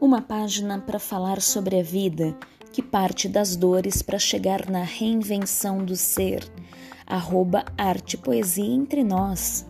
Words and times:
Uma 0.00 0.22
página 0.22 0.78
para 0.78 1.00
falar 1.00 1.40
sobre 1.40 1.80
a 1.80 1.82
vida, 1.82 2.36
que 2.72 2.80
parte 2.80 3.28
das 3.28 3.56
dores 3.56 4.00
para 4.00 4.16
chegar 4.16 4.70
na 4.70 4.84
reinvenção 4.84 5.84
do 5.84 5.96
ser. 5.96 6.48
Arroba 7.04 7.64
Arte 7.76 8.16
Poesia 8.16 8.64
Entre 8.64 9.02
Nós. 9.02 9.66